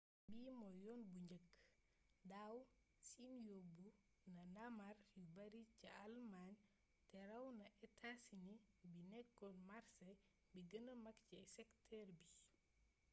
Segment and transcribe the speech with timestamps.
[0.33, 1.45] bii mooy yoon bu njëkk
[2.31, 2.55] daaw
[3.09, 3.85] siin yobbu
[4.33, 6.51] na ndaamaar yu bari ca almaañ
[7.09, 8.55] te ràw na etaa sini
[8.91, 10.09] bi nekkoon màrsé
[10.51, 12.27] bi gëna mag ci sektër bi